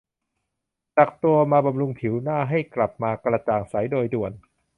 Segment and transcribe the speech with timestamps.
[0.95, 4.31] สักตัวมาบำรุงผิวหน้าให้กลับมากระจ่างใสโดยด่วน